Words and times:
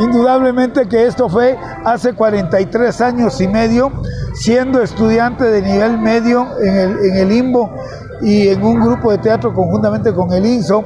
Indudablemente 0.00 0.88
que 0.88 1.06
esto 1.06 1.28
fue 1.28 1.58
hace 1.84 2.14
43 2.14 3.00
años 3.02 3.40
y 3.40 3.48
medio, 3.48 3.92
siendo 4.34 4.82
estudiante 4.82 5.44
de 5.44 5.60
nivel 5.60 5.98
medio 5.98 6.46
en 6.62 6.76
el, 6.76 7.04
en 7.04 7.16
el 7.16 7.32
IMBO 7.32 7.70
y 8.22 8.48
en 8.48 8.62
un 8.62 8.80
grupo 8.80 9.12
de 9.12 9.18
teatro 9.18 9.52
conjuntamente 9.52 10.12
con 10.14 10.32
el 10.32 10.46
INSO, 10.46 10.84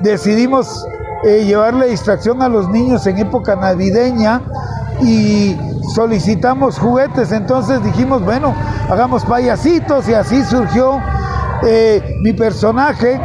decidimos 0.00 0.86
eh, 1.24 1.44
llevarle 1.44 1.88
distracción 1.88 2.40
a 2.40 2.48
los 2.48 2.68
niños 2.68 3.06
en 3.06 3.18
época 3.18 3.56
navideña 3.56 4.42
y 5.02 5.56
solicitamos 5.94 6.78
juguetes, 6.78 7.32
entonces 7.32 7.82
dijimos, 7.82 8.24
bueno, 8.24 8.54
hagamos 8.88 9.24
payasitos 9.24 10.08
y 10.08 10.14
así 10.14 10.44
surgió 10.44 11.00
eh, 11.66 12.16
mi 12.20 12.32
personaje 12.32 13.20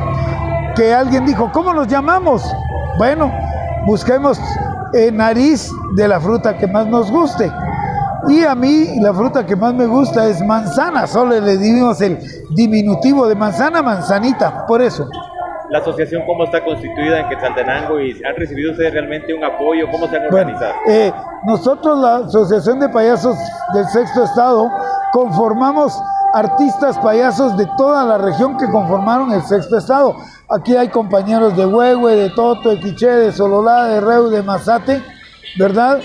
que 0.76 0.94
alguien 0.94 1.26
dijo, 1.26 1.52
¿cómo 1.54 1.74
nos 1.74 1.88
llamamos? 1.88 2.44
Bueno, 2.98 3.32
busquemos 3.86 4.40
eh, 4.94 5.12
nariz 5.12 5.72
de 5.96 6.08
la 6.08 6.20
fruta 6.20 6.58
que 6.58 6.68
más 6.68 6.88
nos 6.88 7.12
guste. 7.12 7.52
Y 8.28 8.44
a 8.44 8.54
mí 8.54 9.00
la 9.02 9.14
fruta 9.14 9.46
que 9.46 9.56
más 9.56 9.74
me 9.74 9.88
gusta 9.88 10.28
es 10.28 10.42
manzana, 10.46 11.08
solo 11.08 11.40
le 11.40 11.58
dimos 11.58 12.00
el 12.02 12.20
diminutivo 12.52 13.28
de 13.28 13.36
manzana, 13.36 13.82
manzanita, 13.82 14.66
por 14.68 14.82
eso. 14.82 15.08
La 15.72 15.80
asociación, 15.80 16.24
¿cómo 16.26 16.44
está 16.44 16.64
constituida 16.64 17.22
en 17.22 17.30
Quetzaltenango 17.30 18.00
y 18.02 18.12
han 18.26 18.36
recibido 18.36 18.72
ustedes 18.72 18.92
realmente 18.92 19.34
un 19.34 19.44
apoyo? 19.44 19.90
¿Cómo 19.90 20.06
se 20.08 20.18
han 20.18 20.26
organizado? 20.26 20.74
eh, 20.88 21.14
nosotros, 21.46 21.98
la 22.00 22.18
Asociación 22.18 22.80
de 22.82 22.90
Payasos 22.90 23.38
del 23.74 23.86
Sexto 23.86 24.24
Estado, 24.26 24.70
conformamos 25.12 26.00
artistas 26.34 26.98
payasos 27.00 27.58
de 27.58 27.68
toda 27.78 28.06
la 28.06 28.18
región 28.18 28.58
que 28.58 28.70
conformaron 28.70 29.32
el 29.34 29.44
Sexto 29.44 29.78
Estado. 29.78 30.16
Aquí 30.50 30.76
hay 30.76 30.90
compañeros 30.90 31.56
de 31.56 31.66
Huehue, 31.66 32.16
de 32.16 32.30
Toto, 32.30 32.70
de 32.70 32.80
Quiché, 32.80 33.10
de 33.10 33.32
Sololá, 33.32 33.86
de 33.86 34.02
Reu, 34.02 34.30
de 34.30 34.42
Mazate, 34.42 35.04
¿verdad? 35.58 36.00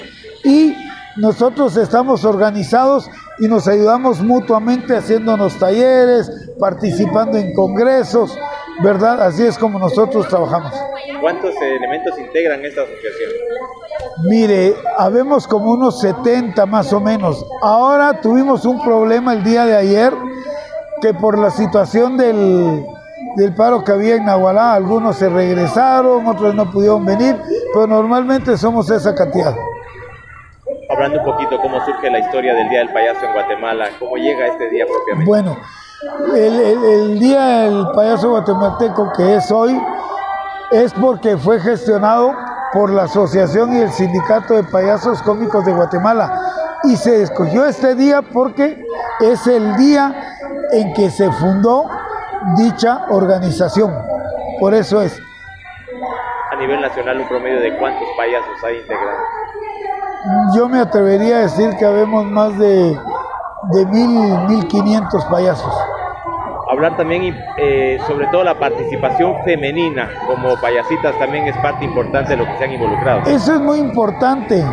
Y 0.44 0.74
nosotros 1.16 1.76
estamos 1.76 2.24
organizados 2.24 3.08
y 3.38 3.48
nos 3.48 3.68
ayudamos 3.68 4.20
mutuamente 4.20 4.96
haciéndonos 4.96 5.58
talleres, 5.58 6.30
participando 6.58 7.38
en 7.38 7.54
congresos, 7.54 8.36
¿verdad? 8.82 9.22
Así 9.22 9.44
es 9.44 9.58
como 9.58 9.78
nosotros 9.78 10.28
trabajamos. 10.28 10.72
¿Cuántos 11.26 11.60
elementos 11.60 12.16
integran 12.20 12.64
esta 12.64 12.82
asociación? 12.82 13.30
Mire, 14.28 14.76
habemos 14.96 15.48
como 15.48 15.72
unos 15.72 15.98
70 15.98 16.64
más 16.66 16.92
o 16.92 17.00
menos. 17.00 17.44
Ahora 17.62 18.20
tuvimos 18.20 18.64
un 18.64 18.80
problema 18.80 19.32
el 19.32 19.42
día 19.42 19.64
de 19.64 19.74
ayer 19.74 20.12
que 21.02 21.14
por 21.14 21.36
la 21.36 21.50
situación 21.50 22.16
del, 22.16 22.86
del 23.34 23.54
paro 23.56 23.82
que 23.82 23.90
había 23.90 24.14
en 24.14 24.26
Nahualá, 24.26 24.74
algunos 24.74 25.16
se 25.16 25.28
regresaron, 25.28 26.28
otros 26.28 26.54
no 26.54 26.70
pudieron 26.70 27.04
venir, 27.04 27.36
pero 27.74 27.88
normalmente 27.88 28.56
somos 28.56 28.88
esa 28.88 29.12
cantidad. 29.12 29.52
Hablando 30.88 31.18
un 31.18 31.24
poquito 31.24 31.60
cómo 31.60 31.84
surge 31.84 32.08
la 32.08 32.20
historia 32.20 32.54
del 32.54 32.68
Día 32.68 32.78
del 32.78 32.92
Payaso 32.92 33.26
en 33.26 33.32
Guatemala, 33.32 33.88
cómo 33.98 34.16
llega 34.16 34.46
este 34.46 34.70
día 34.70 34.84
propiamente. 34.86 35.28
Bueno, 35.28 35.56
el, 36.36 36.60
el, 36.60 36.84
el 36.84 37.18
Día 37.18 37.46
del 37.62 37.84
Payaso 37.96 38.30
Guatemalteco 38.30 39.10
que 39.16 39.34
es 39.34 39.50
hoy 39.50 39.76
es 40.70 40.92
porque 40.94 41.36
fue 41.36 41.60
gestionado 41.60 42.34
por 42.72 42.90
la 42.90 43.04
Asociación 43.04 43.74
y 43.74 43.80
el 43.80 43.90
Sindicato 43.90 44.54
de 44.54 44.64
Payasos 44.64 45.22
Cómicos 45.22 45.64
de 45.64 45.72
Guatemala. 45.72 46.40
Y 46.84 46.96
se 46.96 47.22
escogió 47.22 47.64
este 47.64 47.94
día 47.94 48.22
porque 48.22 48.84
es 49.20 49.46
el 49.46 49.76
día 49.76 50.14
en 50.72 50.92
que 50.94 51.10
se 51.10 51.30
fundó 51.32 51.88
dicha 52.56 53.06
organización. 53.08 53.92
Por 54.60 54.74
eso 54.74 55.02
es. 55.02 55.18
A 56.52 56.56
nivel 56.56 56.80
nacional, 56.80 57.20
un 57.20 57.28
promedio 57.28 57.60
de 57.60 57.76
cuántos 57.78 58.08
payasos 58.16 58.64
hay 58.64 58.78
integrados. 58.78 59.22
Yo 60.54 60.68
me 60.68 60.80
atrevería 60.80 61.36
a 61.36 61.40
decir 61.40 61.70
que 61.76 61.84
habemos 61.84 62.24
más 62.24 62.58
de, 62.58 62.98
de 63.72 63.86
mil, 63.86 64.38
mil 64.48 64.66
quinientos 64.66 65.24
payasos. 65.26 65.72
Hablar 66.68 66.96
también 66.96 67.36
eh, 67.58 67.98
sobre 68.06 68.26
todo 68.26 68.42
la 68.42 68.58
participación 68.58 69.34
femenina 69.44 70.10
como 70.26 70.60
payasitas 70.60 71.16
también 71.18 71.46
es 71.46 71.56
parte 71.58 71.84
importante 71.84 72.30
de 72.30 72.38
lo 72.38 72.44
que 72.44 72.58
se 72.58 72.64
han 72.64 72.72
involucrado. 72.72 73.22
Eso 73.30 73.54
es 73.54 73.60
muy 73.60 73.78
importante 73.78 74.64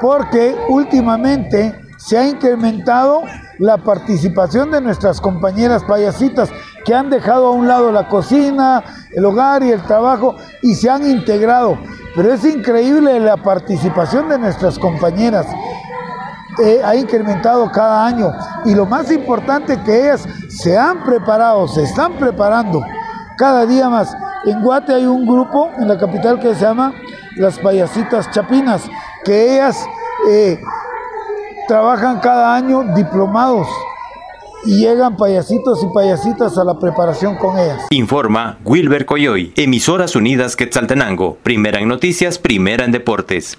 porque 0.00 0.54
últimamente 0.68 1.74
se 1.96 2.18
ha 2.18 2.28
incrementado 2.28 3.22
la 3.58 3.78
participación 3.78 4.70
de 4.70 4.80
nuestras 4.80 5.20
compañeras 5.20 5.84
payasitas 5.84 6.50
que 6.84 6.94
han 6.94 7.10
dejado 7.10 7.46
a 7.46 7.50
un 7.50 7.68
lado 7.68 7.92
la 7.92 8.08
cocina, 8.08 8.82
el 9.12 9.24
hogar 9.24 9.62
y 9.62 9.70
el 9.70 9.82
trabajo 9.82 10.36
y 10.62 10.74
se 10.74 10.90
han 10.90 11.08
integrado. 11.08 11.78
Pero 12.16 12.32
es 12.32 12.44
increíble 12.44 13.18
la 13.20 13.36
participación 13.36 14.28
de 14.28 14.38
nuestras 14.38 14.78
compañeras. 14.78 15.46
Ha 16.84 16.94
incrementado 16.96 17.70
cada 17.70 18.06
año 18.06 18.30
y 18.64 18.74
lo 18.74 18.86
más 18.86 19.10
importante 19.10 19.80
que 19.84 20.02
ellas 20.02 20.28
se 20.48 20.76
han 20.76 21.02
preparado, 21.02 21.66
se 21.66 21.82
están 21.82 22.12
preparando 22.14 22.82
cada 23.36 23.64
día 23.66 23.88
más. 23.88 24.14
En 24.44 24.60
Guate 24.62 24.92
hay 24.94 25.06
un 25.06 25.26
grupo 25.26 25.70
en 25.78 25.88
la 25.88 25.98
capital 25.98 26.38
que 26.40 26.54
se 26.54 26.60
llama 26.60 26.92
las 27.36 27.58
payasitas 27.58 28.30
chapinas, 28.30 28.82
que 29.24 29.54
ellas 29.54 29.84
eh, 30.28 30.60
trabajan 31.68 32.20
cada 32.20 32.54
año 32.54 32.82
diplomados 32.94 33.68
y 34.64 34.80
llegan 34.80 35.16
payasitos 35.16 35.82
y 35.82 35.86
payasitas 35.94 36.56
a 36.58 36.64
la 36.64 36.78
preparación 36.78 37.36
con 37.36 37.58
ellas. 37.58 37.86
Informa 37.90 38.58
Wilber 38.64 39.06
Coyoy, 39.06 39.52
Emisoras 39.56 40.14
Unidas 40.16 40.56
Quetzaltenango, 40.56 41.38
primera 41.42 41.80
en 41.80 41.88
noticias, 41.88 42.38
primera 42.38 42.84
en 42.84 42.92
deportes. 42.92 43.56